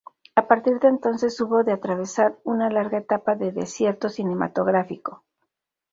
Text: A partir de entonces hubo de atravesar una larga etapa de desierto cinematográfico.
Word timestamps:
A 0.33 0.47
partir 0.47 0.79
de 0.79 0.87
entonces 0.87 1.39
hubo 1.41 1.63
de 1.63 1.73
atravesar 1.73 2.35
una 2.43 2.71
larga 2.71 2.97
etapa 2.97 3.35
de 3.35 3.51
desierto 3.51 4.09
cinematográfico. 4.09 5.23